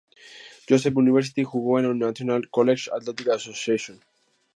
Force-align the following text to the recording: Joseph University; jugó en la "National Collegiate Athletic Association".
Joseph 0.69 0.95
University; 0.95 1.43
jugó 1.43 1.77
en 1.77 1.87
la 1.87 1.93
"National 2.07 2.49
Collegiate 2.49 2.97
Athletic 2.97 3.27
Association". 3.35 3.99